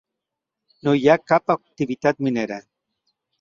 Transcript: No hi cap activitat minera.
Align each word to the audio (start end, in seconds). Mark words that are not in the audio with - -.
No 0.87 0.93
hi 0.99 1.05
cap 1.33 1.53
activitat 1.55 2.25
minera. 2.29 2.59